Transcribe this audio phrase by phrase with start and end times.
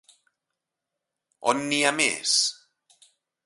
[1.53, 2.35] On n'hi ha més?